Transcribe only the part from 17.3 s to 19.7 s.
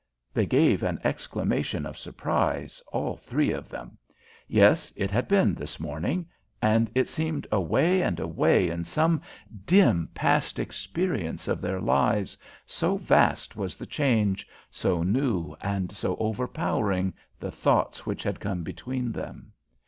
the thoughts which had come between them.